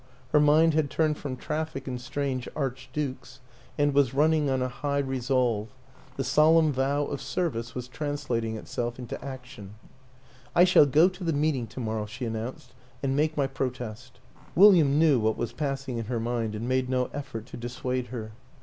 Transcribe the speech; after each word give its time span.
Her 0.31 0.39
mind 0.39 0.73
had 0.73 0.89
turned 0.89 1.19
from 1.19 1.37
traffic 1.37 1.87
in 1.87 1.99
strange 1.99 2.47
archdukes 2.55 3.39
and 3.77 3.93
was 3.93 4.15
running 4.15 4.49
on 4.49 4.63
a 4.63 4.67
high 4.67 4.97
re 4.97 5.19
solve; 5.19 5.67
the 6.17 6.23
solemn 6.23 6.71
vow 6.73 7.05
of 7.05 7.21
service 7.21 7.75
was 7.75 7.87
translating 7.87 8.55
itself 8.55 8.97
into 8.97 9.23
action. 9.23 9.75
WILLIAM 9.75 9.75
AN 10.55 10.61
ENGLISHMAN 10.61 10.63
31" 10.63 10.63
I 10.63 10.63
shall 10.71 11.07
go 11.07 11.13
to 11.13 11.23
the 11.23 11.37
meeting 11.37 11.67
to 11.67 11.79
morrow," 11.79 12.05
she 12.07 12.25
an 12.25 12.33
nounced," 12.33 12.69
and 13.03 13.15
make 13.15 13.37
my 13.37 13.45
protest." 13.45 14.19
William 14.55 14.97
knew 14.97 15.19
what 15.19 15.37
was 15.37 15.53
passing 15.53 15.99
in 15.99 16.05
her 16.05 16.19
mind 16.19 16.55
and 16.55 16.67
made 16.67 16.89
no 16.89 17.11
effort 17.13 17.45
to 17.45 17.57
dissuade 17.57 18.07
her. 18.07 18.31